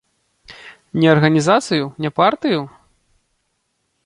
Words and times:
Не 1.03 1.07
арганізацыю, 1.15 1.85
не 2.03 2.09
партыю? 2.21 2.61